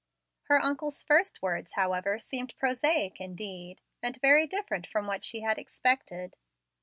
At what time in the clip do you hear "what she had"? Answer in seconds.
5.05-5.59